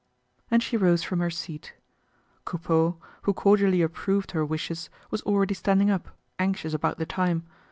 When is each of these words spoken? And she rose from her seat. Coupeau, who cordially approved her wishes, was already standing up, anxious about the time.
And 0.49 0.63
she 0.63 0.77
rose 0.77 1.03
from 1.03 1.19
her 1.19 1.29
seat. 1.29 1.75
Coupeau, 2.43 2.97
who 3.21 3.33
cordially 3.33 3.83
approved 3.83 4.31
her 4.31 4.43
wishes, 4.43 4.89
was 5.11 5.21
already 5.21 5.53
standing 5.53 5.91
up, 5.91 6.09
anxious 6.39 6.73
about 6.73 6.97
the 6.97 7.05
time. 7.05 7.45